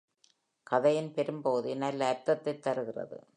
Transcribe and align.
கதையின் 0.63 1.13
பெரும்பகுதி 1.13 1.75
நல்ல 1.75 2.05
அர்த்தத்தைத் 2.05 2.61
தருகிறது. 2.61 3.27